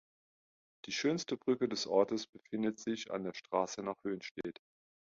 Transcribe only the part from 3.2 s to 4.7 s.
der Straße nach Höhnstedt.